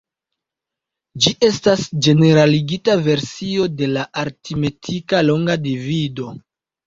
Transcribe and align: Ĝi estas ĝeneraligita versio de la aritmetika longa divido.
Ĝi 1.25 1.33
estas 1.47 1.83
ĝeneraligita 2.07 2.95
versio 3.09 3.67
de 3.81 3.91
la 3.91 4.05
aritmetika 4.23 5.23
longa 5.31 5.59
divido. 5.69 6.33